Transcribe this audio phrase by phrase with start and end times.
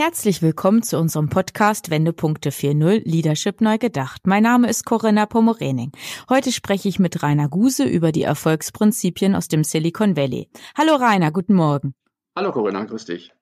[0.00, 4.28] Herzlich willkommen zu unserem Podcast Wendepunkte 4.0 Leadership neu gedacht.
[4.28, 5.90] Mein Name ist Corinna Pomorening.
[6.28, 10.50] Heute spreche ich mit Rainer Guse über die Erfolgsprinzipien aus dem Silicon Valley.
[10.76, 11.94] Hallo Rainer, guten Morgen.
[12.36, 13.32] Hallo Corinna, grüß dich.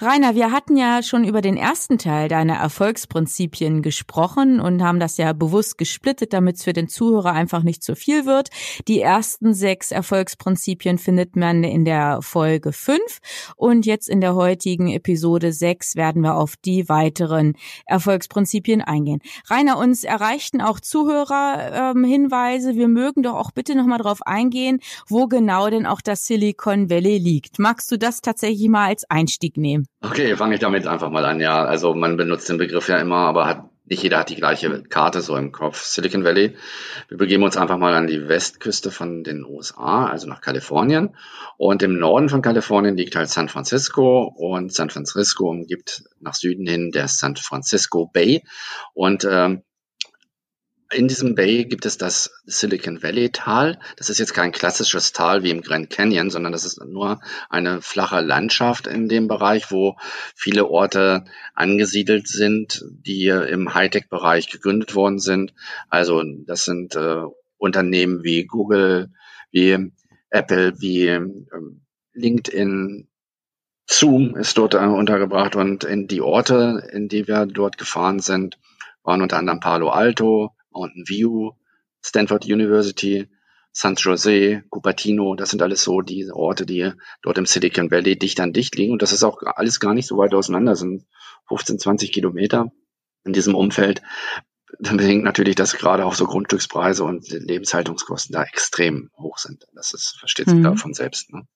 [0.00, 5.16] Rainer, wir hatten ja schon über den ersten Teil deiner Erfolgsprinzipien gesprochen und haben das
[5.16, 8.50] ja bewusst gesplittet, damit es für den Zuhörer einfach nicht zu viel wird.
[8.86, 13.20] Die ersten sechs Erfolgsprinzipien findet man in der Folge fünf
[13.56, 17.54] und jetzt in der heutigen Episode sechs werden wir auf die weiteren
[17.86, 19.20] Erfolgsprinzipien eingehen.
[19.48, 22.70] Rainer, uns erreichten auch Zuhörerhinweise.
[22.70, 26.90] Ähm, wir mögen doch auch bitte nochmal drauf eingehen, wo genau denn auch das Silicon
[26.90, 27.58] Valley liegt.
[27.58, 29.86] Magst du das tatsächlich mal als Einstieg Einstieg nehmen?
[30.02, 31.40] Okay, fange ich damit einfach mal an.
[31.40, 34.82] Ja, also man benutzt den Begriff ja immer, aber hat nicht jeder hat die gleiche
[34.82, 35.80] Karte so im Kopf.
[35.80, 36.56] Silicon Valley.
[37.08, 41.14] Wir begeben uns einfach mal an die Westküste von den USA, also nach Kalifornien.
[41.56, 46.66] Und im Norden von Kalifornien liegt halt San Francisco und San Francisco umgibt nach Süden
[46.66, 48.42] hin der San Francisco Bay.
[48.92, 49.62] Und ähm,
[50.92, 53.78] in diesem Bay gibt es das Silicon Valley Tal.
[53.96, 57.20] Das ist jetzt kein klassisches Tal wie im Grand Canyon, sondern das ist nur
[57.50, 59.96] eine flache Landschaft in dem Bereich, wo
[60.34, 65.54] viele Orte angesiedelt sind, die im Hightech-Bereich gegründet worden sind.
[65.88, 67.22] Also das sind äh,
[67.58, 69.10] Unternehmen wie Google,
[69.50, 69.92] wie
[70.30, 71.26] Apple, wie äh,
[72.12, 73.08] LinkedIn,
[73.88, 78.58] Zoom ist dort äh, untergebracht und in die Orte, in die wir dort gefahren sind,
[79.04, 81.52] waren unter anderem Palo Alto, Mountain View,
[82.02, 83.28] Stanford University,
[83.72, 86.92] San Jose, Cupertino, das sind alles so die Orte, die
[87.22, 88.92] dort im Silicon Valley dicht an dicht liegen.
[88.92, 91.04] Und das ist auch alles gar nicht so weit auseinander, das sind
[91.48, 92.72] 15, 20 Kilometer
[93.24, 94.02] in diesem Umfeld.
[94.78, 99.66] Dann bedingt natürlich, dass gerade auch so Grundstückspreise und Lebenshaltungskosten da extrem hoch sind.
[99.74, 100.64] Das ist, versteht sich mhm.
[100.64, 101.32] da von selbst.
[101.32, 101.46] Ne?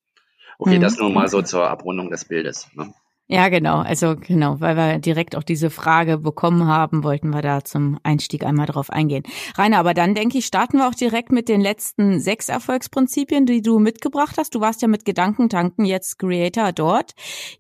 [0.58, 0.82] Okay, mhm.
[0.82, 2.68] das nur mal so zur Abrundung des Bildes.
[2.74, 2.92] Ne?
[3.32, 3.78] Ja, genau.
[3.78, 8.44] Also genau, weil wir direkt auch diese Frage bekommen haben, wollten wir da zum Einstieg
[8.44, 9.22] einmal drauf eingehen.
[9.56, 13.62] Rainer, aber dann denke ich, starten wir auch direkt mit den letzten sechs Erfolgsprinzipien, die
[13.62, 14.56] du mitgebracht hast.
[14.56, 17.12] Du warst ja mit Gedankentanken jetzt Creator dort.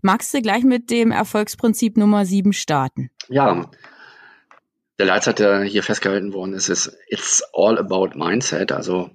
[0.02, 3.10] Magst du gleich mit dem Erfolgsprinzip Nummer sieben starten?
[3.28, 3.70] Ja.
[4.98, 8.72] Der Leitsatz, der hier festgehalten worden ist, ist It's all about mindset.
[8.72, 9.10] Also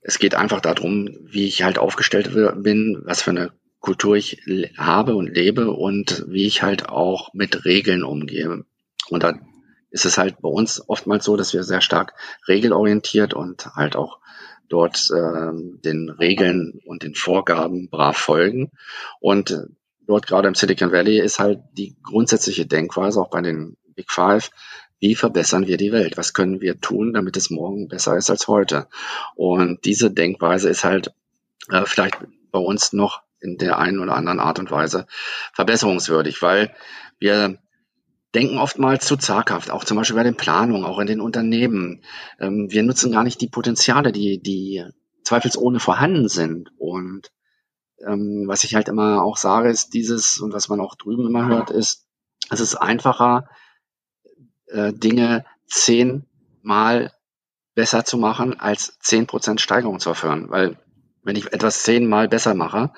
[0.00, 3.52] es geht einfach darum, wie ich halt aufgestellt bin, was für eine
[3.84, 4.40] Kultur ich
[4.78, 8.64] habe und lebe und wie ich halt auch mit Regeln umgehe.
[9.10, 9.38] Und da
[9.90, 12.14] ist es halt bei uns oftmals so, dass wir sehr stark
[12.48, 14.20] regelorientiert und halt auch
[14.70, 15.52] dort äh,
[15.84, 18.70] den Regeln und den Vorgaben brav folgen.
[19.20, 19.66] Und äh,
[20.06, 24.48] dort gerade im Silicon Valley ist halt die grundsätzliche Denkweise auch bei den Big Five,
[24.98, 26.16] wie verbessern wir die Welt?
[26.16, 28.88] Was können wir tun, damit es morgen besser ist als heute?
[29.34, 31.12] Und diese Denkweise ist halt
[31.68, 32.16] äh, vielleicht
[32.50, 35.06] bei uns noch in der einen oder anderen Art und Weise
[35.52, 36.74] verbesserungswürdig, weil
[37.18, 37.58] wir
[38.34, 42.02] denken oftmals zu zaghaft, auch zum Beispiel bei den Planungen, auch in den Unternehmen.
[42.40, 44.84] Ähm, wir nutzen gar nicht die Potenziale, die, die
[45.22, 46.72] zweifelsohne vorhanden sind.
[46.78, 47.30] Und
[48.04, 51.46] ähm, was ich halt immer auch sage, ist dieses, und was man auch drüben immer
[51.46, 52.06] hört, ist,
[52.50, 53.48] es ist einfacher,
[54.66, 57.12] äh, Dinge zehnmal
[57.74, 60.50] besser zu machen, als zehn Prozent Steigerung zu erfahren.
[60.50, 60.76] Weil
[61.24, 62.92] wenn ich etwas zehnmal besser mache,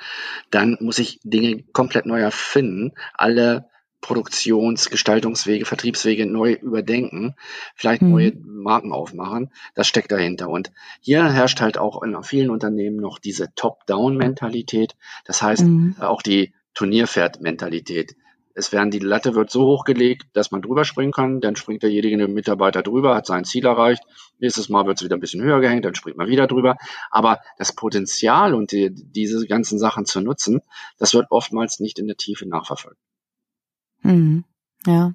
[0.51, 3.69] dann muss ich Dinge komplett neu erfinden, alle
[4.01, 7.35] Produktions-, Gestaltungswege, Vertriebswege neu überdenken,
[7.75, 8.11] vielleicht mhm.
[8.11, 9.51] neue Marken aufmachen.
[9.75, 10.49] Das steckt dahinter.
[10.49, 10.71] Und
[11.01, 14.97] hier herrscht halt auch in vielen Unternehmen noch diese Top-Down-Mentalität.
[15.25, 15.97] Das heißt, mhm.
[16.01, 18.15] auch die Turnierpferd-Mentalität
[18.59, 21.43] es werden die Latte wird so hochgelegt, dass man drüber springen kann.
[21.43, 24.03] Dann springt derjenige Mitarbeiter drüber, hat sein Ziel erreicht.
[24.39, 26.77] Nächstes Mal wird es wieder ein bisschen höher gehängt, dann springt man wieder drüber.
[27.11, 30.63] Aber das Potenzial und die, diese ganzen Sachen zu nutzen,
[30.97, 32.99] das wird oftmals nicht in der Tiefe nachverfolgt.
[34.01, 34.45] Hm,
[34.87, 35.13] ja.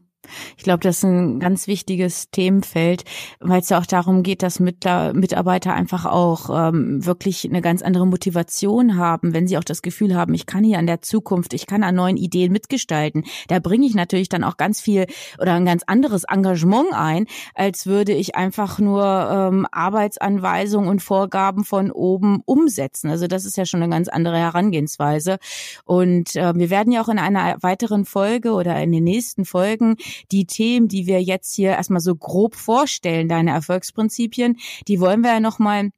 [0.57, 3.03] Ich glaube, das ist ein ganz wichtiges Themenfeld,
[3.39, 8.05] weil es ja auch darum geht, dass Mitarbeiter einfach auch ähm, wirklich eine ganz andere
[8.05, 11.65] Motivation haben, wenn sie auch das Gefühl haben, ich kann hier an der Zukunft, ich
[11.65, 13.23] kann an neuen Ideen mitgestalten.
[13.47, 15.07] Da bringe ich natürlich dann auch ganz viel
[15.39, 17.25] oder ein ganz anderes Engagement ein,
[17.55, 23.09] als würde ich einfach nur ähm, Arbeitsanweisungen und Vorgaben von oben umsetzen.
[23.09, 25.39] Also das ist ja schon eine ganz andere Herangehensweise.
[25.83, 29.95] Und äh, wir werden ja auch in einer weiteren Folge oder in den nächsten Folgen
[30.31, 35.33] die Themen, die wir jetzt hier erstmal so grob vorstellen, deine Erfolgsprinzipien, die wollen wir
[35.33, 35.91] ja nochmal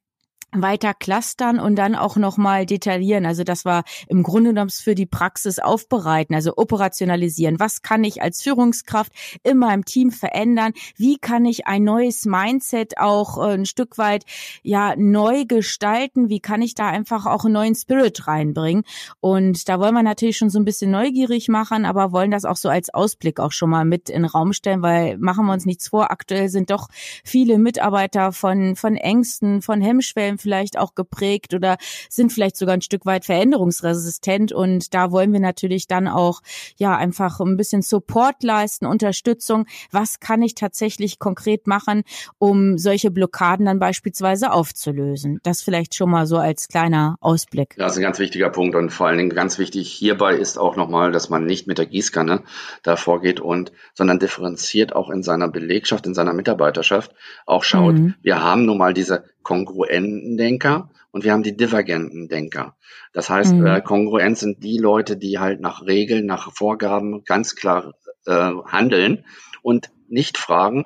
[0.54, 3.26] weiter clustern und dann auch nochmal detaillieren.
[3.26, 7.60] Also das war im Grunde genommen für die Praxis aufbereiten, also operationalisieren.
[7.60, 9.12] Was kann ich als Führungskraft
[9.44, 10.74] in meinem Team verändern?
[10.96, 14.26] Wie kann ich ein neues Mindset auch äh, ein Stück weit
[14.62, 16.30] ja neu gestalten?
[16.30, 18.84] Wie kann ich da einfach auch einen neuen Spirit reinbringen?
[19.20, 22.58] Und da wollen wir natürlich schon so ein bisschen neugierig machen, aber wollen das auch
[22.58, 25.66] so als Ausblick auch schon mal mit in den Raum stellen, weil machen wir uns
[25.66, 26.12] nichts vor.
[26.12, 26.88] Aktuell sind doch
[27.24, 31.78] viele Mitarbeiter von, von Ängsten, von Hemmschwellen vielleicht auch geprägt oder
[32.10, 34.52] sind vielleicht sogar ein Stück weit veränderungsresistent.
[34.52, 36.42] Und da wollen wir natürlich dann auch
[36.78, 39.66] ja einfach ein bisschen Support leisten, Unterstützung.
[39.92, 42.04] Was kann ich tatsächlich konkret machen,
[42.38, 45.40] um solche Blockaden dann beispielsweise aufzulösen?
[45.44, 47.76] Das vielleicht schon mal so als kleiner Ausblick.
[47.78, 50.76] Das ist ein ganz wichtiger Punkt und vor allen Dingen ganz wichtig hierbei ist auch
[50.76, 52.44] nochmal, dass man nicht mit der Gießkanne
[52.84, 57.12] da vorgeht und, sondern differenziert auch in seiner Belegschaft, in seiner Mitarbeiterschaft
[57.46, 57.96] auch schaut.
[57.96, 58.16] Mhm.
[58.22, 62.76] Wir haben nun mal diese kongruenten Denker und wir haben die divergenten Denker.
[63.14, 63.66] Das heißt, mhm.
[63.66, 67.94] äh, kongruent sind die Leute, die halt nach Regeln, nach Vorgaben ganz klar
[68.26, 69.26] äh, handeln
[69.62, 70.86] und nicht fragen,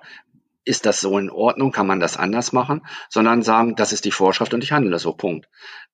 [0.68, 4.12] ist das so in Ordnung, kann man das anders machen, sondern sagen, das ist die
[4.12, 5.48] Vorschrift und ich handle so, Punkt.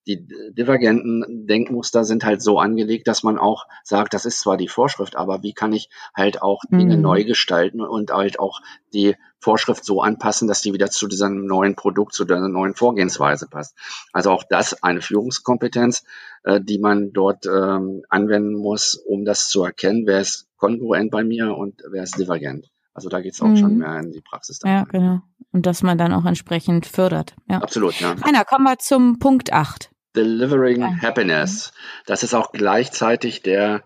[0.08, 0.28] Die
[0.58, 5.16] divergenten Denkmuster sind halt so angelegt, dass man auch sagt, das ist zwar die Vorschrift,
[5.16, 7.04] aber wie kann ich halt auch Dinge mhm.
[7.04, 8.62] neu gestalten und halt auch
[8.94, 13.48] die Vorschrift so anpassen, dass die wieder zu diesem neuen Produkt, zu dieser neuen Vorgehensweise
[13.48, 13.78] passt.
[14.14, 16.04] Also auch das eine Führungskompetenz,
[16.44, 21.24] äh, die man dort ähm, anwenden muss, um das zu erkennen, wer ist kongruent bei
[21.24, 22.72] mir und wer ist divergent.
[22.94, 23.58] Also da geht's auch mhm.
[23.58, 24.60] schon mehr in die Praxis.
[24.60, 24.72] Dann.
[24.72, 25.22] Ja, genau.
[25.52, 27.36] Und dass man dann auch entsprechend fördert.
[27.50, 27.58] Ja.
[27.58, 28.14] Absolut, ja.
[28.14, 29.90] Rainer, kommen wir zum Punkt 8.
[30.16, 31.02] Delivering ja.
[31.02, 31.74] Happiness.
[32.06, 33.84] Das ist auch gleichzeitig der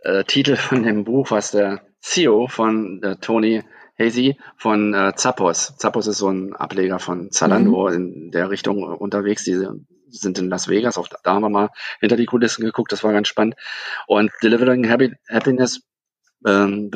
[0.00, 3.62] äh, Titel von dem Buch, was der CEO von äh, Tony
[3.98, 5.76] Hazy von äh, Zappos.
[5.76, 7.94] Zappos ist so ein Ableger von Zalando mhm.
[7.94, 9.44] in der Richtung unterwegs.
[9.44, 9.66] Die
[10.08, 10.98] sind in Las Vegas.
[10.98, 11.70] Auch da haben wir mal
[12.00, 12.92] hinter die Kulissen geguckt.
[12.92, 13.54] Das war ganz spannend.
[14.06, 15.82] Und Delivering Happiness
[16.46, 16.90] ähm,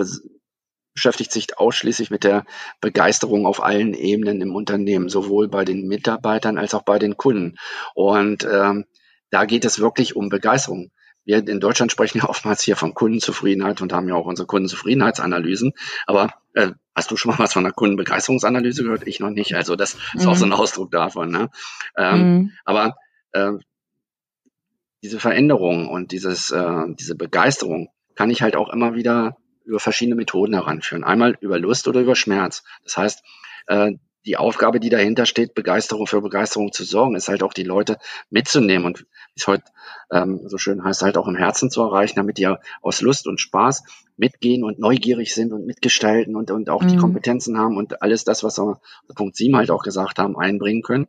[0.95, 2.45] beschäftigt sich ausschließlich mit der
[2.81, 7.57] Begeisterung auf allen Ebenen im Unternehmen, sowohl bei den Mitarbeitern als auch bei den Kunden.
[7.95, 8.85] Und ähm,
[9.31, 10.91] da geht es wirklich um Begeisterung.
[11.29, 15.75] Wir in Deutschland sprechen ja oftmals hier von Kundenzufriedenheit und haben ja auch unsere Kundenzufriedenheitsanalysen.
[16.07, 19.07] Aber äh, hast du schon mal was von einer Kundenbegeisterungsanalyse gehört?
[19.07, 19.55] Ich noch nicht.
[19.55, 20.29] Also das ist mhm.
[20.31, 21.31] auch so ein Ausdruck davon.
[21.31, 21.51] Ne?
[21.99, 22.53] Ähm, mhm.
[22.65, 22.97] Aber
[23.33, 23.53] äh,
[25.03, 29.37] diese Veränderung und dieses, äh, diese Begeisterung kann ich halt auch immer wieder
[29.67, 31.05] über verschiedene Methoden heranführen.
[31.05, 32.65] Einmal über Lust oder über Schmerz.
[32.85, 33.23] Das heißt,
[33.67, 33.93] äh,
[34.27, 37.99] die Aufgabe, die dahinter steht, Begeisterung für Begeisterung zu sorgen, ist halt auch die Leute
[38.31, 39.05] mitzunehmen und wie
[39.37, 39.65] es heute
[40.11, 43.41] ähm, so schön heißt, halt auch im Herzen zu erreichen, damit die aus Lust und
[43.41, 43.85] Spaß
[44.17, 46.89] mitgehen und neugierig sind und mitgestalten und, und auch mhm.
[46.89, 48.81] die Kompetenzen haben und alles das, was wir
[49.15, 51.07] Punkt 7 halt auch gesagt haben, einbringen können.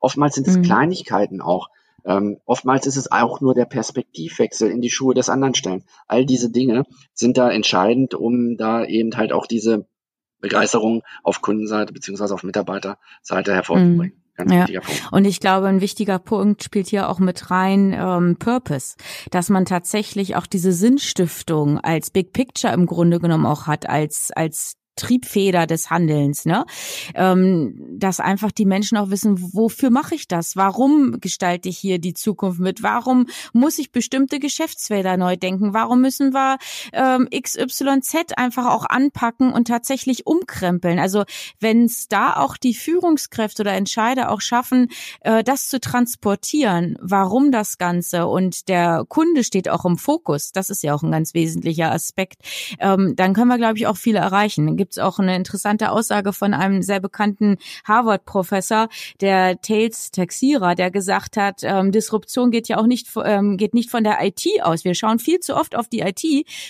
[0.00, 0.62] Oftmals sind es mhm.
[0.62, 1.68] Kleinigkeiten auch,
[2.06, 5.84] ähm, oftmals ist es auch nur der Perspektivwechsel in die Schuhe des anderen stellen.
[6.06, 9.86] All diese Dinge sind da entscheidend, um da eben halt auch diese
[10.40, 14.16] Begeisterung auf Kundenseite beziehungsweise auf Mitarbeiterseite hervorzubringen.
[14.16, 14.26] Mhm.
[14.36, 14.80] Ganz ja.
[15.12, 18.96] Und ich glaube, ein wichtiger Punkt spielt hier auch mit rein ähm, Purpose,
[19.30, 24.30] dass man tatsächlich auch diese Sinnstiftung als Big Picture im Grunde genommen auch hat, als
[24.36, 26.64] als Triebfeder des Handelns, ne?
[27.14, 30.56] Ähm, dass einfach die Menschen auch wissen, wofür mache ich das?
[30.56, 32.82] Warum gestalte ich hier die Zukunft mit?
[32.82, 35.74] Warum muss ich bestimmte Geschäftsfelder neu denken?
[35.74, 36.58] Warum müssen wir
[36.92, 40.98] ähm, XYZ einfach auch anpacken und tatsächlich umkrempeln?
[40.98, 41.24] Also
[41.60, 44.88] wenn es da auch die Führungskräfte oder Entscheider auch schaffen,
[45.20, 50.70] äh, das zu transportieren, warum das Ganze und der Kunde steht auch im Fokus, das
[50.70, 52.40] ist ja auch ein ganz wesentlicher Aspekt,
[52.80, 56.54] ähm, dann können wir, glaube ich, auch viele erreichen gibt's auch eine interessante Aussage von
[56.54, 58.88] einem sehr bekannten Harvard-Professor,
[59.20, 63.90] der Tales Taxira, der gesagt hat, ähm, Disruption geht ja auch nicht, ähm, geht nicht
[63.90, 64.84] von der IT aus.
[64.84, 66.22] Wir schauen viel zu oft auf die IT.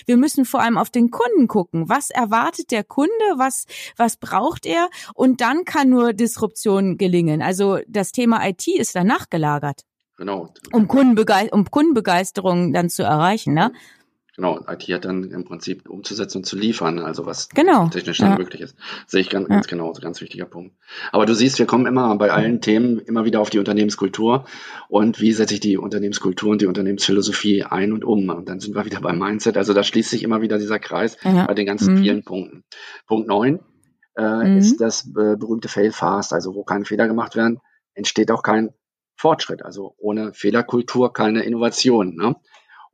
[0.07, 1.89] Wir müssen vor allem auf den Kunden gucken.
[1.89, 3.11] Was erwartet der Kunde?
[3.35, 3.65] Was,
[3.97, 4.89] was braucht er?
[5.13, 7.43] Und dann kann nur Disruption gelingen.
[7.43, 9.83] Also das Thema IT ist danach gelagert.
[10.17, 10.51] Genau.
[10.71, 13.71] Um, Kundenbegeisterung, um Kundenbegeisterung dann zu erreichen, ne?
[14.37, 17.87] Genau, IT hat dann im Prinzip umzusetzen und zu liefern, also was genau.
[17.87, 18.37] technisch dann ja.
[18.37, 18.75] möglich ist.
[19.07, 19.55] Sehe ich ganz, ja.
[19.55, 20.75] ganz genau, ganz wichtiger Punkt.
[21.11, 24.45] Aber du siehst, wir kommen immer bei allen Themen immer wieder auf die Unternehmenskultur
[24.89, 28.29] und wie setze ich die Unternehmenskultur und die Unternehmensphilosophie ein und um.
[28.29, 29.57] Und dann sind wir wieder beim Mindset.
[29.57, 31.47] Also da schließt sich immer wieder dieser Kreis ja.
[31.47, 31.97] bei den ganzen mhm.
[31.97, 32.63] vielen Punkten.
[33.07, 33.61] Punkt neun
[34.17, 34.57] äh, mhm.
[34.57, 37.59] ist das äh, berühmte Fail Fast, also wo keine Fehler gemacht werden,
[37.95, 38.69] entsteht auch kein
[39.15, 39.65] Fortschritt.
[39.65, 42.15] Also ohne Fehlerkultur keine Innovation.
[42.15, 42.35] Ne?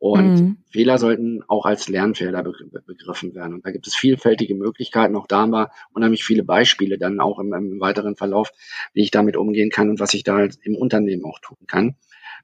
[0.03, 0.57] Und mhm.
[0.69, 3.53] Fehler sollten auch als Lernfelder begriffen werden.
[3.53, 5.15] Und da gibt es vielfältige Möglichkeiten.
[5.15, 8.51] Auch da haben wir unheimlich viele Beispiele dann auch im, im weiteren Verlauf,
[8.91, 11.95] wie ich damit umgehen kann und was ich da halt im Unternehmen auch tun kann.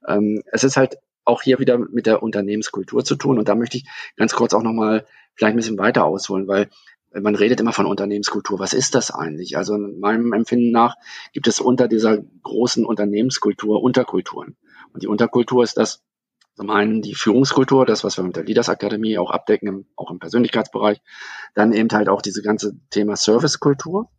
[0.07, 3.37] Ähm, es ist halt auch hier wieder mit der Unternehmenskultur zu tun.
[3.37, 6.69] Und da möchte ich ganz kurz auch nochmal vielleicht ein bisschen weiter ausholen, weil
[7.11, 8.59] man redet immer von Unternehmenskultur.
[8.59, 9.57] Was ist das eigentlich?
[9.57, 10.95] Also in meinem Empfinden nach
[11.33, 14.55] gibt es unter dieser großen Unternehmenskultur Unterkulturen.
[14.93, 16.01] Und die Unterkultur ist das,
[16.59, 20.19] zum einen die Führungskultur, das, was wir mit der Leaders Akademie auch abdecken, auch im
[20.19, 20.99] Persönlichkeitsbereich.
[21.55, 24.09] Dann eben halt auch diese ganze Thema Servicekultur.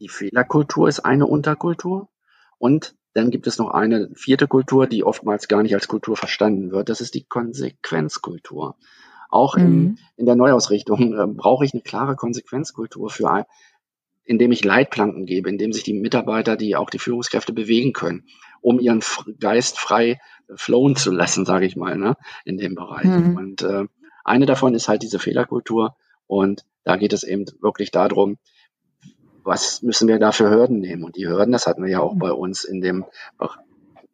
[0.00, 2.08] Die Fehlerkultur ist eine Unterkultur.
[2.56, 6.72] Und dann gibt es noch eine vierte Kultur, die oftmals gar nicht als Kultur verstanden
[6.72, 6.88] wird.
[6.88, 8.76] Das ist die Konsequenzkultur.
[9.28, 9.64] Auch mhm.
[9.66, 13.44] in, in der Neuausrichtung äh, brauche ich eine klare Konsequenzkultur für ein,
[14.24, 18.24] indem ich Leitplanken gebe, indem sich die Mitarbeiter, die auch die Führungskräfte bewegen können,
[18.66, 19.00] um ihren
[19.38, 20.20] Geist frei
[20.56, 23.04] flowen zu lassen, sage ich mal, ne, in dem Bereich.
[23.04, 23.36] Mhm.
[23.36, 23.84] Und äh,
[24.24, 25.94] eine davon ist halt diese Fehlerkultur.
[26.26, 28.38] Und da geht es eben wirklich darum,
[29.44, 31.04] was müssen wir da für Hürden nehmen?
[31.04, 32.18] Und die Hürden, das hatten wir ja auch mhm.
[32.18, 33.04] bei uns in dem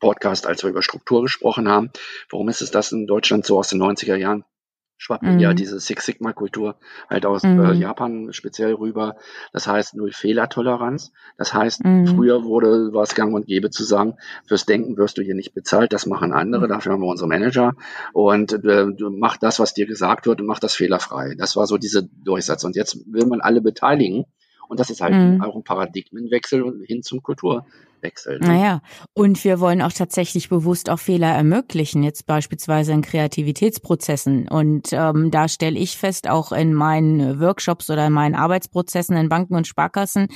[0.00, 1.90] Podcast, als wir über Struktur gesprochen haben.
[2.28, 4.44] Warum ist es das in Deutschland so aus den 90er Jahren?
[5.02, 5.40] Schwappt mhm.
[5.40, 6.76] ja diese Six Sigma Kultur
[7.10, 7.64] halt aus äh, mhm.
[7.64, 9.16] äh, Japan speziell rüber.
[9.52, 11.12] Das heißt null Fehlertoleranz.
[11.36, 12.06] Das heißt, mhm.
[12.06, 14.14] früher wurde was gang und gäbe zu sagen,
[14.46, 16.68] fürs Denken wirst du hier nicht bezahlt, das machen andere, mhm.
[16.68, 17.74] dafür haben wir unsere Manager
[18.12, 21.34] und äh, du mach das, was dir gesagt wird und mach das fehlerfrei.
[21.36, 22.62] Das war so diese Durchsatz.
[22.62, 24.24] Und jetzt will man alle beteiligen.
[24.68, 25.42] Und das ist halt mhm.
[25.42, 27.66] auch ein Paradigmenwechsel hin zum Kultur,
[28.02, 28.40] wechseln.
[28.40, 28.48] Ne?
[28.48, 28.80] Naja,
[29.14, 34.48] und wir wollen auch tatsächlich bewusst auch Fehler ermöglichen, jetzt beispielsweise in Kreativitätsprozessen.
[34.48, 39.28] Und ähm, da stelle ich fest, auch in meinen Workshops oder in meinen Arbeitsprozessen in
[39.28, 40.28] Banken und Sparkassen,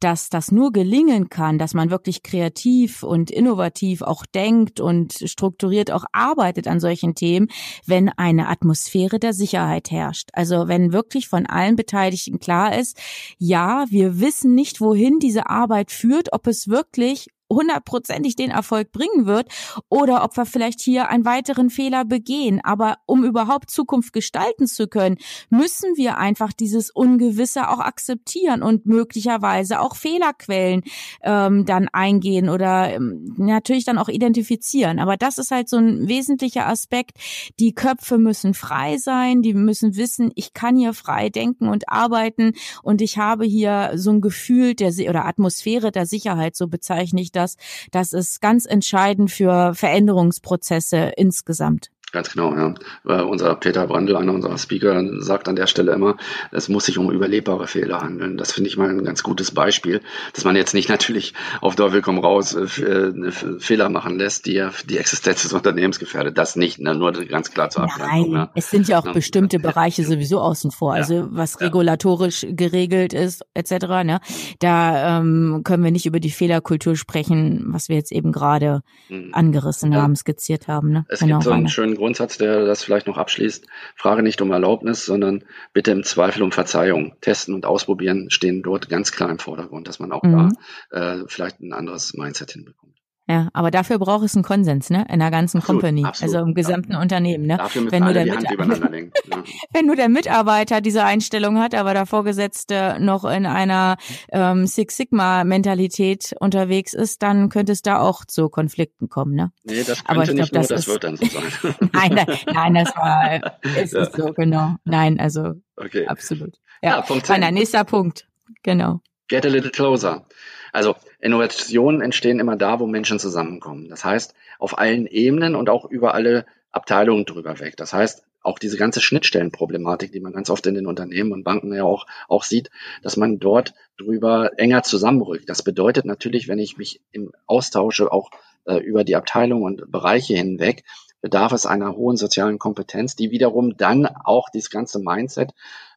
[0.00, 5.90] dass das nur gelingen kann, dass man wirklich kreativ und innovativ auch denkt und strukturiert
[5.90, 7.48] auch arbeitet an solchen Themen,
[7.86, 10.30] wenn eine Atmosphäre der Sicherheit herrscht.
[10.32, 12.98] Also wenn wirklich von allen Beteiligten klar ist,
[13.38, 18.92] ja, wir wissen nicht, wohin diese Arbeit führt, ob es wirklich wirklich hundertprozentig den Erfolg
[18.92, 19.48] bringen wird
[19.88, 22.60] oder ob wir vielleicht hier einen weiteren Fehler begehen.
[22.62, 25.16] Aber um überhaupt Zukunft gestalten zu können,
[25.50, 30.82] müssen wir einfach dieses Ungewisse auch akzeptieren und möglicherweise auch Fehlerquellen
[31.22, 34.98] ähm, dann eingehen oder ähm, natürlich dann auch identifizieren.
[34.98, 37.12] Aber das ist halt so ein wesentlicher Aspekt.
[37.58, 42.52] Die Köpfe müssen frei sein, die müssen wissen, ich kann hier frei denken und arbeiten
[42.82, 47.32] und ich habe hier so ein Gefühl der oder Atmosphäre der Sicherheit, so bezeichne ich
[47.38, 47.56] das,
[47.90, 51.90] das ist ganz entscheidend für Veränderungsprozesse insgesamt.
[52.10, 52.74] Ganz genau, ja.
[53.04, 56.16] Weil unser Peter Brandl, einer unserer Speaker, sagt an der Stelle immer,
[56.52, 58.38] es muss sich um überlebbare Fehler handeln.
[58.38, 60.00] Das finde ich mal ein ganz gutes Beispiel,
[60.32, 64.54] dass man jetzt nicht natürlich auf Teufel komm raus äh, äh Fehler machen lässt, die
[64.54, 66.38] ja die Existenz des Unternehmens gefährdet.
[66.38, 66.94] Das nicht, ne?
[66.94, 68.32] nur ganz klar zu Abgrenzung.
[68.32, 68.50] Nein, ja.
[68.54, 69.12] es sind ja auch ja.
[69.12, 70.94] bestimmte Bereiche sowieso außen vor.
[70.94, 73.86] Also was regulatorisch geregelt ist, etc.
[74.04, 74.20] Ne?
[74.60, 79.30] Da ähm, können wir nicht über die Fehlerkultur sprechen, was wir jetzt eben gerade mhm.
[79.32, 80.90] angerissen haben, skizziert haben.
[80.90, 81.04] Ne?
[81.08, 83.66] Es genau, gibt so einen schönen Grundsatz, der das vielleicht noch abschließt.
[83.94, 87.14] Frage nicht um Erlaubnis, sondern bitte im Zweifel um Verzeihung.
[87.20, 90.54] Testen und ausprobieren stehen dort ganz klar im Vordergrund, dass man auch mhm.
[90.90, 92.97] da äh, vielleicht ein anderes Mindset hinbekommt.
[93.30, 95.06] Ja, aber dafür braucht es einen Konsens, ne?
[95.10, 97.02] In der ganzen absolut, Company, absolut, also im gesamten ja.
[97.02, 97.58] Unternehmen, ne?
[97.58, 99.12] Dafür müssen wenn nur der die Hand übereinander lenken.
[99.28, 99.44] Ja.
[99.72, 103.98] wenn nur der Mitarbeiter diese Einstellung hat, aber der Vorgesetzte noch in einer
[104.32, 109.52] ähm, Six Sigma Mentalität unterwegs ist, dann könnte es da auch zu Konflikten kommen, ne?
[109.64, 111.74] Nee, das könnte aber ich nicht glaub, nur, das, das wird dann so sein.
[111.92, 113.40] nein, nein, das war,
[113.76, 114.02] es ja.
[114.02, 114.76] ist so, genau.
[114.84, 116.06] Nein, also, okay.
[116.06, 116.56] absolut.
[116.82, 117.40] Ja, ja Punkt 10.
[117.40, 118.26] Nein, nächster Punkt,
[118.62, 119.00] genau.
[119.28, 120.24] Get a little closer.
[120.72, 123.88] Also Innovationen entstehen immer da, wo Menschen zusammenkommen.
[123.88, 127.76] Das heißt, auf allen Ebenen und auch über alle Abteilungen drüber weg.
[127.76, 131.74] Das heißt, auch diese ganze Schnittstellenproblematik, die man ganz oft in den Unternehmen und Banken
[131.74, 132.70] ja auch, auch sieht,
[133.02, 135.48] dass man dort drüber enger zusammenrückt.
[135.48, 138.30] Das bedeutet natürlich, wenn ich mich im Austausche auch
[138.64, 140.84] äh, über die Abteilungen und Bereiche hinweg,
[141.20, 145.50] bedarf es einer hohen sozialen Kompetenz, die wiederum dann auch dieses ganze Mindset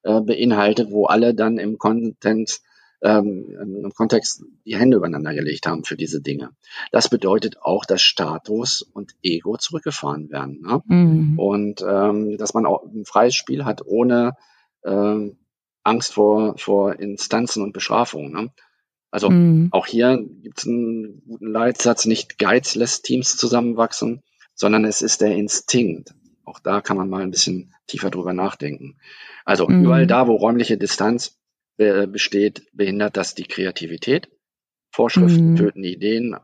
[0.03, 2.61] äh, beinhaltet, wo alle dann im Content
[3.01, 6.51] ähm, im Kontext die Hände übereinander gelegt haben für diese Dinge.
[6.91, 10.61] Das bedeutet auch, dass Status und Ego zurückgefahren werden.
[10.61, 10.81] Ne?
[10.85, 11.39] Mhm.
[11.39, 14.33] Und ähm, dass man auch ein freies Spiel hat ohne
[14.85, 15.37] ähm,
[15.83, 18.31] Angst vor, vor Instanzen und Bestrafungen.
[18.31, 18.51] Ne?
[19.09, 19.69] Also mhm.
[19.71, 24.21] auch hier gibt es einen guten Leitsatz, nicht Geiz lässt Teams zusammenwachsen,
[24.53, 26.13] sondern es ist der Instinkt.
[26.45, 28.97] Auch da kann man mal ein bisschen tiefer drüber nachdenken.
[29.43, 29.83] Also mhm.
[29.83, 31.40] überall da, wo räumliche Distanz
[32.07, 34.29] besteht, behindert das die Kreativität.
[34.91, 35.55] Vorschriften mhm.
[35.55, 36.35] töten Ideen.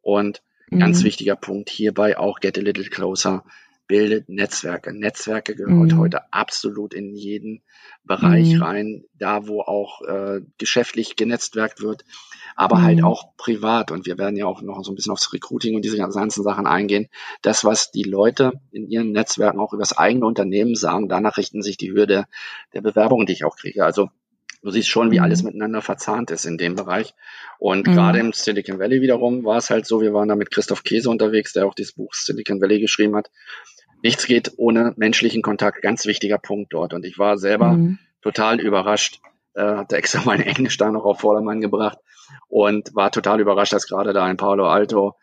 [0.00, 0.80] Und mhm.
[0.80, 3.44] ganz wichtiger Punkt hierbei auch Get a Little Closer
[3.92, 4.92] bildet Netzwerke.
[4.92, 5.98] Netzwerke gehört mhm.
[5.98, 7.62] heute absolut in jeden
[8.04, 8.62] Bereich mhm.
[8.62, 12.04] rein, da wo auch äh, geschäftlich genetzwerkt wird,
[12.56, 13.04] aber halt mhm.
[13.04, 13.90] halt auch privat.
[13.90, 16.66] Und wir werden ja auch noch so ein bisschen aufs Recruiting und diese ganzen Sachen
[16.66, 17.08] eingehen.
[17.42, 21.60] Das, was die Leute in ihren Netzwerken auch über das eigene Unternehmen sagen, danach richten
[21.60, 22.28] sich die Höhe der,
[22.72, 23.84] der Bewerbungen, die ich auch kriege.
[23.84, 24.08] Also
[24.62, 25.24] du siehst schon, wie mhm.
[25.24, 27.14] alles miteinander verzahnt ist in dem Bereich.
[27.58, 27.92] Und mhm.
[27.92, 31.10] gerade im Silicon Valley wiederum war es halt so, wir waren da mit Christoph Käse
[31.10, 33.30] unterwegs, der auch dieses Buch Silicon Valley geschrieben hat.
[34.02, 36.94] Nichts geht ohne menschlichen Kontakt, ganz wichtiger Punkt dort.
[36.94, 37.98] Und ich war selber mhm.
[38.20, 39.20] total überrascht,
[39.54, 41.98] äh, hatte extra mein Englisch da noch auf Vordermann gebracht
[42.48, 45.14] und war total überrascht, dass gerade da in Palo Alto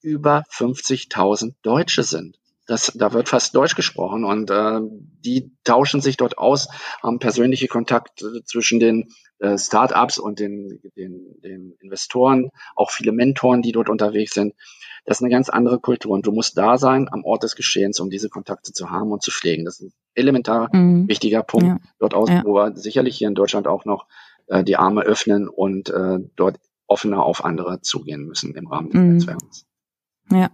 [0.00, 2.38] über 50.000 Deutsche sind.
[2.66, 4.80] Das, da wird fast Deutsch gesprochen und äh,
[5.24, 6.68] die tauschen sich dort aus,
[7.02, 9.08] haben persönliche Kontakte zwischen den
[9.40, 14.54] äh, Startups und den, den, den Investoren, auch viele Mentoren, die dort unterwegs sind.
[15.04, 17.98] Das ist eine ganz andere Kultur und du musst da sein am Ort des Geschehens,
[17.98, 19.64] um diese Kontakte zu haben und zu pflegen.
[19.64, 21.08] Das ist ein elementar mhm.
[21.08, 21.78] wichtiger Punkt ja.
[21.98, 22.42] dort aus, ja.
[22.44, 24.06] wo wir sicherlich hier in Deutschland auch noch
[24.46, 29.00] äh, die Arme öffnen und äh, dort offener auf andere zugehen müssen im Rahmen des
[29.00, 29.12] mhm.
[29.14, 29.66] Netzwerks.
[30.30, 30.50] Ja,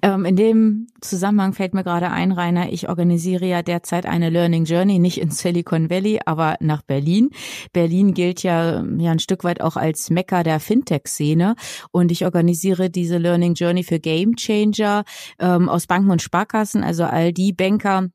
[0.00, 4.64] ähm, in dem Zusammenhang fällt mir gerade ein, Rainer, ich organisiere ja derzeit eine Learning
[4.64, 7.30] Journey, nicht in Silicon Valley, aber nach Berlin.
[7.72, 11.56] Berlin gilt ja, ja ein Stück weit auch als Mekka der Fintech-Szene.
[11.90, 15.04] Und ich organisiere diese Learning Journey für Game Changer
[15.38, 18.08] ähm, aus Banken und Sparkassen, also all die Banker,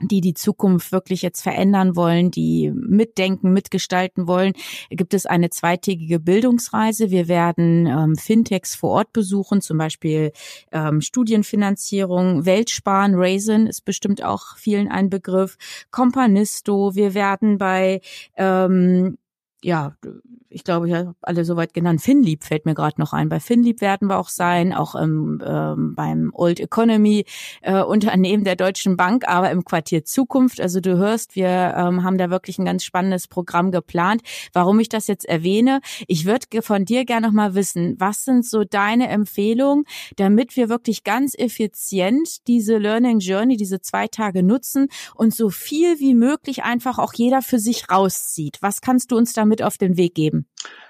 [0.00, 4.52] die die Zukunft wirklich jetzt verändern wollen, die mitdenken, mitgestalten wollen,
[4.90, 7.10] gibt es eine zweitägige Bildungsreise.
[7.10, 10.32] Wir werden ähm, Fintechs vor Ort besuchen, zum Beispiel
[10.72, 15.56] ähm, Studienfinanzierung, Weltsparen, Raisin ist bestimmt auch vielen ein Begriff,
[15.90, 16.94] Companisto.
[16.94, 18.00] Wir werden bei
[18.36, 19.18] ähm,
[19.62, 19.96] ja,
[20.50, 22.00] ich glaube, ja, alle soweit genannt.
[22.00, 23.28] Finlieb fällt mir gerade noch ein.
[23.28, 27.24] Bei Finlieb werden wir auch sein, auch im, ähm, beim Old Economy
[27.62, 30.60] äh, Unternehmen der Deutschen Bank, aber im Quartier Zukunft.
[30.60, 34.22] Also du hörst, wir ähm, haben da wirklich ein ganz spannendes Programm geplant.
[34.52, 38.46] Warum ich das jetzt erwähne, ich würde von dir gerne noch mal wissen, was sind
[38.46, 39.84] so deine Empfehlungen,
[40.16, 45.98] damit wir wirklich ganz effizient diese Learning Journey, diese zwei Tage nutzen und so viel
[45.98, 48.58] wie möglich einfach auch jeder für sich rauszieht.
[48.60, 50.46] Was kannst du uns da mit auf den Weg geben?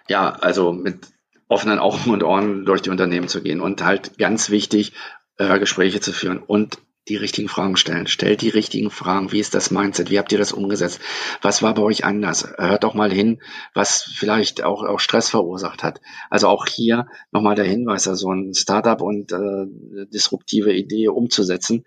[0.09, 1.07] Ja, also mit
[1.49, 4.93] offenen Augen und Ohren durch die Unternehmen zu gehen und halt ganz wichtig,
[5.39, 8.07] äh, Gespräche zu führen und die richtigen Fragen stellen.
[8.07, 9.33] Stellt die richtigen Fragen.
[9.33, 10.11] Wie ist das Mindset?
[10.11, 11.01] Wie habt ihr das umgesetzt?
[11.41, 12.53] Was war bei euch anders?
[12.59, 13.41] Hört doch mal hin,
[13.75, 16.01] was vielleicht auch, auch Stress verursacht hat.
[16.31, 19.67] Also auch hier nochmal der Hinweis, also ein Startup und äh,
[20.13, 21.85] disruptive Idee umzusetzen.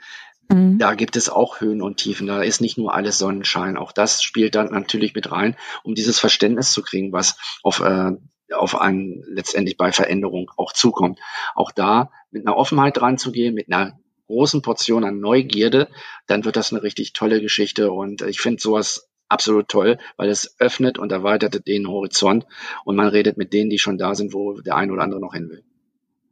[0.51, 0.77] Mhm.
[0.77, 2.27] Da gibt es auch Höhen und Tiefen.
[2.27, 3.77] Da ist nicht nur alles Sonnenschein.
[3.77, 8.11] Auch das spielt dann natürlich mit rein, um dieses Verständnis zu kriegen, was auf, äh,
[8.53, 11.19] auf einen letztendlich bei Veränderung auch zukommt.
[11.55, 15.89] Auch da mit einer Offenheit dran zu gehen, mit einer großen Portion an Neugierde,
[16.27, 17.91] dann wird das eine richtig tolle Geschichte.
[17.91, 22.45] Und ich finde sowas absolut toll, weil es öffnet und erweitert den Horizont
[22.83, 25.33] und man redet mit denen, die schon da sind, wo der ein oder andere noch
[25.33, 25.63] hin will.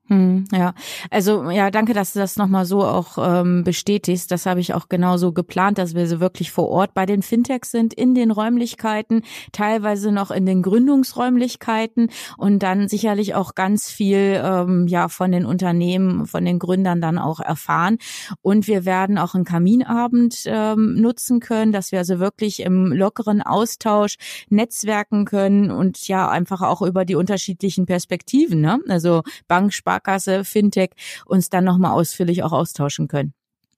[0.10, 0.74] Hm, ja,
[1.12, 4.32] also ja, danke, dass du das nochmal so auch ähm, bestätigst.
[4.32, 7.70] Das habe ich auch genauso geplant, dass wir so wirklich vor Ort bei den Fintechs
[7.70, 14.42] sind, in den Räumlichkeiten, teilweise noch in den Gründungsräumlichkeiten und dann sicherlich auch ganz viel
[14.44, 18.00] ähm, ja von den Unternehmen, von den Gründern dann auch erfahren.
[18.42, 23.44] Und wir werden auch einen Kaminabend ähm, nutzen können, dass wir also wirklich im lockeren
[23.44, 24.16] Austausch
[24.50, 28.80] netzwerken können und ja einfach auch über die unterschiedlichen Perspektiven, ne?
[28.88, 30.92] Also Bank, Spar Sparkasse, Fintech
[31.26, 33.34] uns dann nochmal ausführlich auch austauschen können.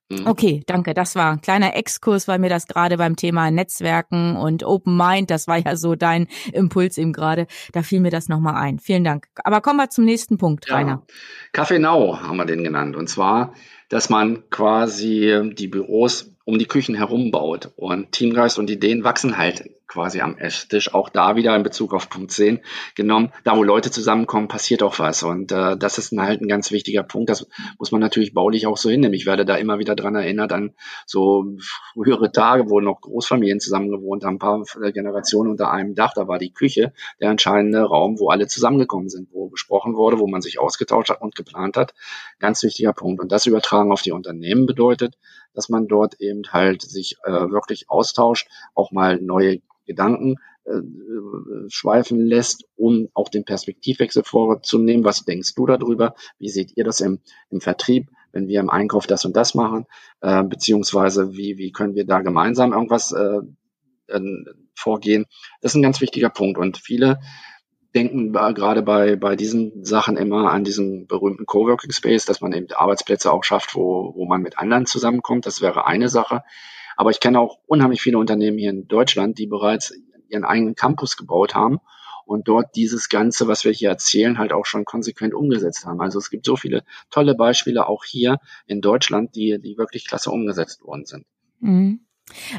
[0.09, 0.27] Mhm.
[0.27, 0.93] Okay, danke.
[0.93, 5.31] Das war ein kleiner Exkurs, weil mir das gerade beim Thema Netzwerken und Open Mind,
[5.31, 8.79] das war ja so dein Impuls eben gerade, da fiel mir das nochmal ein.
[8.79, 9.27] Vielen Dank.
[9.43, 10.75] Aber kommen wir zum nächsten Punkt, ja.
[10.75, 11.03] Rainer.
[11.53, 12.95] Kaffee Now haben wir den genannt.
[12.95, 13.53] Und zwar,
[13.89, 17.71] dass man quasi die Büros um die Küchen herum baut.
[17.77, 20.93] Und Teamgeist und Ideen wachsen halt quasi am Esstisch.
[20.93, 22.59] Auch da wieder in Bezug auf Punkt 10
[22.95, 23.31] genommen.
[23.45, 25.23] Da, wo Leute zusammenkommen, passiert auch was.
[25.23, 27.29] Und äh, das ist halt ein ganz wichtiger Punkt.
[27.29, 29.13] Das muss man natürlich baulich auch so hinnehmen.
[29.13, 30.73] Ich werde da immer wieder dran erinnert an
[31.05, 31.57] so
[31.93, 36.13] frühere Tage, wo noch Großfamilien zusammen gewohnt haben, ein paar Generationen unter einem Dach.
[36.13, 40.27] Da war die Küche der entscheidende Raum, wo alle zusammengekommen sind, wo gesprochen wurde, wo
[40.27, 41.93] man sich ausgetauscht hat und geplant hat.
[42.39, 43.21] Ganz wichtiger Punkt.
[43.21, 45.15] Und das übertragen auf die Unternehmen bedeutet,
[45.53, 50.81] dass man dort eben halt sich äh, wirklich austauscht, auch mal neue Gedanken äh,
[51.69, 55.03] schweifen lässt, um auch den Perspektivwechsel vorzunehmen.
[55.03, 56.13] Was denkst du darüber?
[56.37, 59.85] Wie seht ihr das im, im Vertrieb, wenn wir im Einkauf das und das machen?
[60.21, 63.41] Äh, beziehungsweise wie, wie können wir da gemeinsam irgendwas äh,
[64.75, 65.25] vorgehen?
[65.61, 66.57] Das ist ein ganz wichtiger Punkt.
[66.59, 67.19] Und viele
[67.93, 72.67] denken gerade bei, bei diesen Sachen immer an diesen berühmten Coworking Space, dass man eben
[72.71, 75.45] Arbeitsplätze auch schafft, wo, wo man mit anderen zusammenkommt.
[75.45, 76.43] Das wäre eine Sache.
[76.95, 79.93] Aber ich kenne auch unheimlich viele Unternehmen hier in Deutschland, die bereits
[80.29, 81.79] ihren eigenen Campus gebaut haben
[82.25, 86.01] und dort dieses Ganze, was wir hier erzählen, halt auch schon konsequent umgesetzt haben.
[86.01, 90.31] Also es gibt so viele tolle Beispiele auch hier in Deutschland, die, die wirklich klasse
[90.31, 91.25] umgesetzt worden sind.
[91.59, 92.05] Mhm.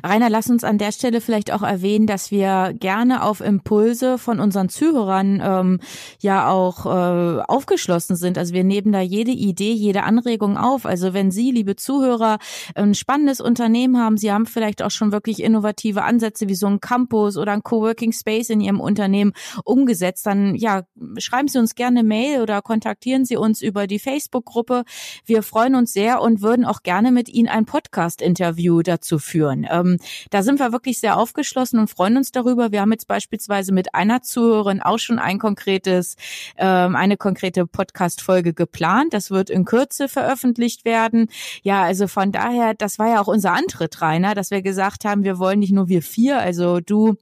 [0.05, 4.41] Rainer, lass uns an der Stelle vielleicht auch erwähnen, dass wir gerne auf Impulse von
[4.41, 5.81] unseren Zuhörern ähm,
[6.21, 8.39] ja auch äh, aufgeschlossen sind.
[8.39, 10.87] Also wir nehmen da jede Idee, jede Anregung auf.
[10.87, 12.39] Also wenn Sie, liebe Zuhörer,
[12.75, 16.81] ein spannendes Unternehmen haben, Sie haben vielleicht auch schon wirklich innovative Ansätze wie so ein
[16.81, 19.33] Campus oder ein Coworking Space in Ihrem Unternehmen
[19.65, 20.83] umgesetzt, dann ja,
[21.19, 24.85] schreiben Sie uns gerne Mail oder kontaktieren Sie uns über die Facebook-Gruppe.
[25.25, 29.62] Wir freuen uns sehr und würden auch gerne mit Ihnen ein Podcast-Interview dazu führen.
[29.71, 29.99] Ähm,
[30.31, 32.73] da sind wir wirklich sehr aufgeschlossen und freuen uns darüber.
[32.73, 36.17] Wir haben jetzt beispielsweise mit einer Zuhörerin auch schon ein konkretes,
[36.57, 39.15] ähm, eine konkrete Podcast-Folge geplant.
[39.15, 41.29] Das wird in Kürze veröffentlicht werden.
[41.63, 45.25] Ja, also von daher, das war ja auch unser Antritt, Rainer, dass wir gesagt haben,
[45.25, 47.17] wir wollen nicht nur wir vier, also du,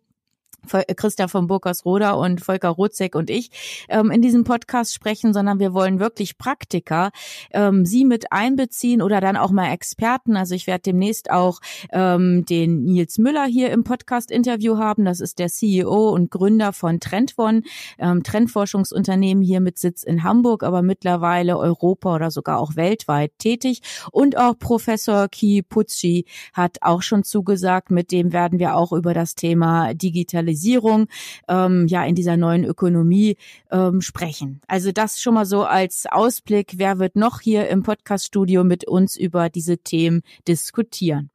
[0.96, 3.50] Christian von Burkersroda und Volker Rotzek und ich
[3.88, 7.10] ähm, in diesem Podcast sprechen, sondern wir wollen wirklich Praktiker
[7.52, 10.36] ähm, sie mit einbeziehen oder dann auch mal Experten.
[10.36, 11.60] Also ich werde demnächst auch
[11.92, 15.04] ähm, den Nils Müller hier im Podcast-Interview haben.
[15.04, 17.62] Das ist der CEO und Gründer von Trendvon,
[17.98, 23.80] ähm, Trendforschungsunternehmen hier mit Sitz in Hamburg, aber mittlerweile Europa oder sogar auch weltweit tätig.
[24.12, 29.14] Und auch Professor Ki Pucci hat auch schon zugesagt, mit dem werden wir auch über
[29.14, 31.06] das Thema Digitalisierung Digitalisierung
[31.48, 33.36] ähm, ja in dieser neuen Ökonomie
[33.70, 34.60] ähm, sprechen.
[34.66, 36.74] Also das schon mal so als Ausblick.
[36.76, 41.30] Wer wird noch hier im Podcaststudio mit uns über diese Themen diskutieren?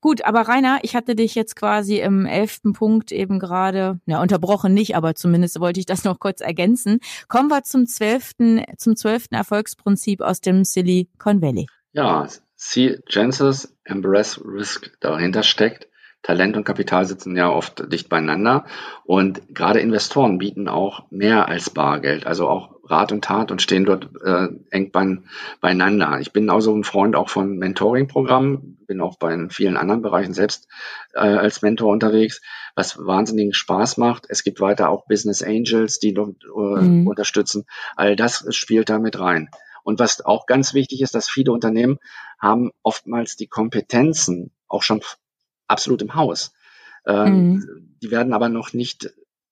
[0.00, 4.74] Gut, aber Rainer, ich hatte dich jetzt quasi im elften Punkt eben gerade, ja unterbrochen
[4.74, 7.00] nicht, aber zumindest wollte ich das noch kurz ergänzen.
[7.28, 11.66] Kommen wir zum zwölften, zum zwölften Erfolgsprinzip aus dem Silicon Valley.
[11.92, 15.89] Ja, See Genesis Embrace Risk dahinter steckt.
[16.22, 18.66] Talent und Kapital sitzen ja oft dicht beieinander
[19.04, 23.84] und gerade Investoren bieten auch mehr als Bargeld, also auch Rat und Tat und stehen
[23.84, 24.92] dort äh, eng
[25.60, 26.18] beieinander.
[26.20, 30.34] Ich bin auch so ein Freund auch von Mentoring-Programmen, bin auch bei vielen anderen Bereichen
[30.34, 30.68] selbst
[31.14, 32.42] äh, als Mentor unterwegs,
[32.74, 34.26] was wahnsinnigen Spaß macht.
[34.28, 37.06] Es gibt weiter auch Business Angels, die dort äh, mhm.
[37.06, 37.64] unterstützen.
[37.96, 39.50] All das spielt da mit rein.
[39.82, 41.98] Und was auch ganz wichtig ist, dass viele Unternehmen
[42.38, 45.00] haben oftmals die Kompetenzen auch schon
[45.70, 46.52] absolut im Haus.
[47.06, 47.96] Ähm, mhm.
[48.02, 49.10] Die werden aber noch nicht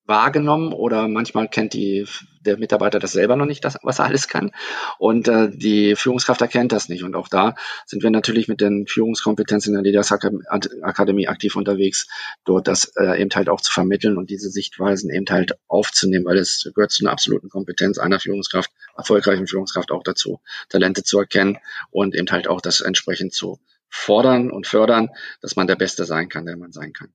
[0.09, 2.07] wahrgenommen oder manchmal kennt die,
[2.41, 4.53] der Mitarbeiter das selber noch nicht, das, was er alles kann.
[4.99, 7.05] Und äh, die Führungskraft erkennt das nicht.
[7.05, 7.55] Und auch da
[7.85, 12.09] sind wir natürlich mit den Führungskompetenzen in der Leaders Akademie aktiv unterwegs,
[12.47, 16.39] dort das äh, eben halt auch zu vermitteln und diese Sichtweisen eben halt aufzunehmen, weil
[16.39, 21.59] es gehört zu einer absoluten Kompetenz einer Führungskraft, erfolgreichen Führungskraft auch dazu, Talente zu erkennen
[21.91, 23.59] und eben halt auch das entsprechend zu
[23.91, 27.13] fordern und fördern, dass man der Beste sein kann, der man sein kann.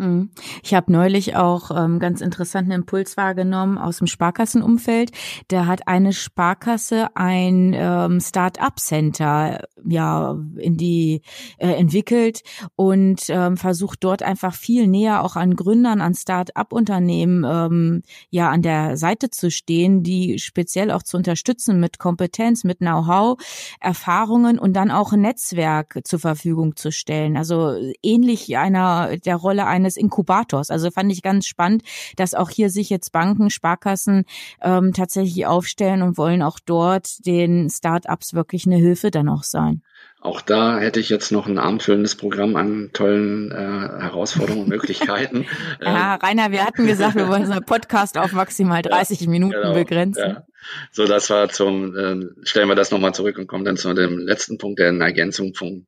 [0.00, 0.30] Mhm.
[0.62, 5.12] Ich habe neulich auch ähm, ganz interessanten Impuls wahrgenommen aus dem Sparkassenumfeld.
[5.48, 11.20] Da hat eine Sparkasse ein ähm, Start-up-Center ja in die
[11.58, 12.42] äh, entwickelt
[12.76, 18.62] und ähm, versucht dort einfach viel näher auch an Gründern, an Start-up-Unternehmen ähm, ja an
[18.62, 23.38] der Seite zu stehen, die speziell auch zu unterstützen mit Kompetenz, mit Know-how,
[23.80, 27.36] Erfahrungen und dann auch ein Netzwerk zur Verfügung zu stellen.
[27.36, 30.70] Also ähnlich einer der Rolle eines eines Inkubators.
[30.70, 31.82] Also fand ich ganz spannend,
[32.16, 34.24] dass auch hier sich jetzt Banken, Sparkassen
[34.62, 39.82] ähm, tatsächlich aufstellen und wollen auch dort den Start-ups wirklich eine Hilfe dann auch sein.
[40.22, 45.46] Auch da hätte ich jetzt noch ein abendfüllendes Programm an tollen äh, Herausforderungen und Möglichkeiten.
[45.80, 49.74] ja, Rainer, wir hatten gesagt, wir wollen unseren Podcast auf maximal 30 ja, Minuten genau,
[49.74, 50.28] begrenzen.
[50.28, 50.46] Ja.
[50.92, 54.18] So, das war zum, äh, stellen wir das nochmal zurück und kommen dann zu dem
[54.18, 55.86] letzten Punkt, der in Ergänzung Punkt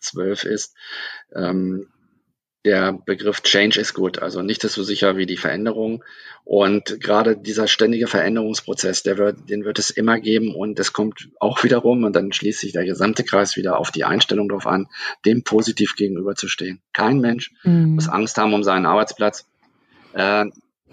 [0.00, 0.74] 12 ist.
[1.32, 1.86] Ähm,
[2.64, 6.04] der Begriff Change ist gut, also nicht so sicher wie die Veränderung.
[6.44, 11.28] Und gerade dieser ständige Veränderungsprozess, der wird, den wird es immer geben und es kommt
[11.40, 14.88] auch wiederum und dann schließt sich der gesamte Kreis wieder auf die Einstellung darauf an,
[15.24, 16.80] dem positiv gegenüberzustehen.
[16.92, 17.94] Kein Mensch mhm.
[17.94, 19.46] muss Angst haben um seinen Arbeitsplatz.
[20.14, 20.46] Äh,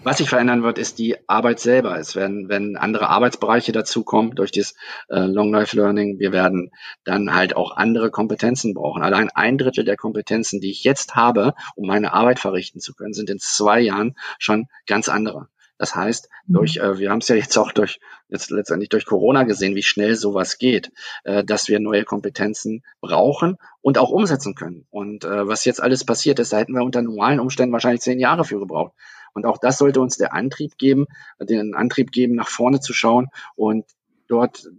[0.03, 1.97] was sich verändern wird, ist die Arbeit selber.
[1.97, 4.73] Es werden, wenn andere Arbeitsbereiche dazukommen durch das
[5.09, 6.71] äh, Long Life Learning, wir werden
[7.03, 9.03] dann halt auch andere Kompetenzen brauchen.
[9.03, 13.13] Allein ein Drittel der Kompetenzen, die ich jetzt habe, um meine Arbeit verrichten zu können,
[13.13, 15.47] sind in zwei Jahren schon ganz andere.
[15.79, 16.53] Das heißt, mhm.
[16.53, 19.83] durch, äh, wir haben es ja jetzt auch durch, jetzt letztendlich durch Corona gesehen, wie
[19.83, 20.91] schnell sowas geht,
[21.23, 24.85] äh, dass wir neue Kompetenzen brauchen und auch umsetzen können.
[24.91, 28.19] Und äh, was jetzt alles passiert ist, da hätten wir unter normalen Umständen wahrscheinlich zehn
[28.19, 28.93] Jahre für gebraucht.
[29.33, 31.07] Und auch das sollte uns der Antrieb geben,
[31.39, 33.85] den Antrieb geben, nach vorne zu schauen und
[34.27, 34.69] dort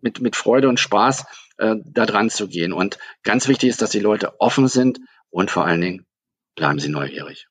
[0.00, 1.24] mit, mit Freude und Spaß
[1.58, 2.72] äh, da dran zu gehen.
[2.72, 6.06] Und ganz wichtig ist, dass die Leute offen sind und vor allen Dingen
[6.54, 7.48] bleiben sie neugierig.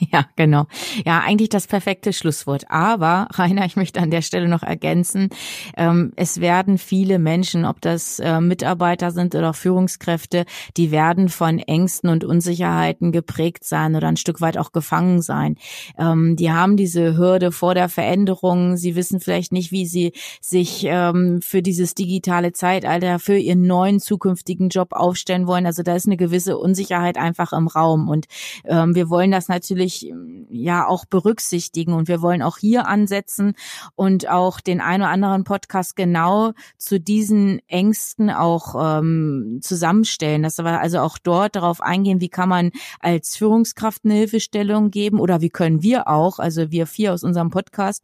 [0.12, 0.66] Ja, genau.
[1.04, 2.70] Ja, eigentlich das perfekte Schlusswort.
[2.70, 5.30] Aber, Rainer, ich möchte an der Stelle noch ergänzen,
[5.76, 10.44] ähm, es werden viele Menschen, ob das äh, Mitarbeiter sind oder Führungskräfte,
[10.76, 15.56] die werden von Ängsten und Unsicherheiten geprägt sein oder ein Stück weit auch gefangen sein.
[15.98, 18.76] Ähm, die haben diese Hürde vor der Veränderung.
[18.76, 24.00] Sie wissen vielleicht nicht, wie sie sich ähm, für dieses digitale Zeitalter, für ihren neuen
[24.00, 25.66] zukünftigen Job aufstellen wollen.
[25.66, 28.08] Also da ist eine gewisse Unsicherheit einfach im Raum.
[28.08, 28.26] Und
[28.64, 30.12] ähm, wir wollen das natürlich natürlich
[30.50, 31.92] ja auch berücksichtigen.
[31.92, 33.54] Und wir wollen auch hier ansetzen
[33.94, 40.58] und auch den ein oder anderen Podcast genau zu diesen Ängsten auch ähm, zusammenstellen, dass
[40.58, 42.70] wir also auch dort darauf eingehen, wie kann man
[43.00, 47.50] als Führungskraft eine Hilfestellung geben oder wie können wir auch, also wir vier aus unserem
[47.50, 48.02] Podcast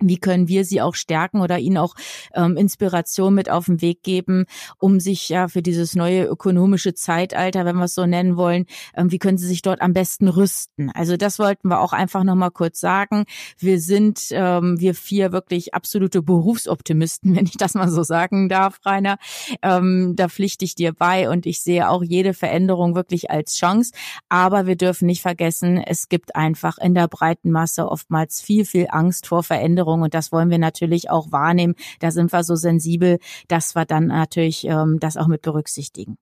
[0.00, 1.94] wie können wir sie auch stärken oder ihnen auch
[2.34, 4.44] ähm, Inspiration mit auf den Weg geben,
[4.78, 9.10] um sich ja für dieses neue ökonomische Zeitalter, wenn wir es so nennen wollen, ähm,
[9.10, 10.90] wie können sie sich dort am besten rüsten?
[10.90, 13.24] Also das wollten wir auch einfach nochmal kurz sagen.
[13.58, 18.80] Wir sind, ähm, wir vier wirklich absolute Berufsoptimisten, wenn ich das mal so sagen darf,
[18.84, 19.16] Rainer.
[19.62, 23.92] Ähm, da pflichte ich dir bei und ich sehe auch jede Veränderung wirklich als Chance.
[24.28, 28.88] Aber wir dürfen nicht vergessen, es gibt einfach in der breiten Masse oftmals viel, viel
[28.90, 31.74] Angst vor Veränderungen Veränderung und das wollen wir natürlich auch wahrnehmen.
[32.00, 33.18] Da sind wir so sensibel,
[33.48, 36.18] dass wir dann natürlich ähm, das auch mit berücksichtigen.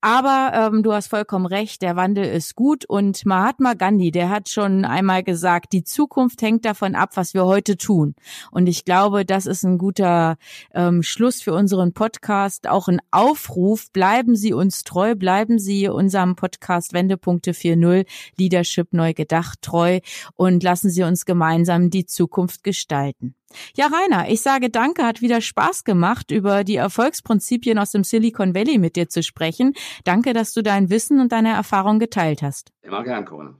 [0.00, 4.48] Aber ähm, du hast vollkommen recht, der Wandel ist gut und Mahatma Gandhi, der hat
[4.48, 8.14] schon einmal gesagt, die Zukunft hängt davon ab, was wir heute tun.
[8.50, 10.36] Und ich glaube, das ist ein guter
[10.74, 13.90] ähm, Schluss für unseren Podcast, auch ein Aufruf.
[13.92, 20.00] Bleiben Sie uns treu, bleiben Sie unserem Podcast Wendepunkte 4.0 Leadership neu gedacht treu
[20.34, 23.34] und lassen Sie uns gemeinsam die Zukunft gestalten gestalten.
[23.76, 28.54] Ja, Rainer, ich sage danke, hat wieder Spaß gemacht, über die Erfolgsprinzipien aus dem Silicon
[28.54, 29.74] Valley mit dir zu sprechen.
[30.04, 32.72] Danke, dass du dein Wissen und deine Erfahrung geteilt hast.
[32.82, 33.54] Immer gern, Corona.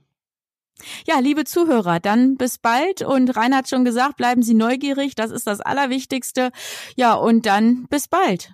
[1.07, 5.31] Ja, liebe Zuhörer, dann bis bald und Rainer hat schon gesagt, bleiben Sie neugierig, das
[5.31, 6.51] ist das Allerwichtigste.
[6.95, 8.53] Ja, und dann bis bald.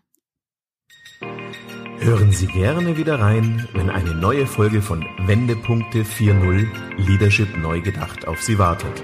[2.00, 6.68] Hören Sie gerne wieder rein, wenn eine neue Folge von Wendepunkte 4.0
[6.98, 9.04] Leadership neu gedacht auf Sie wartet.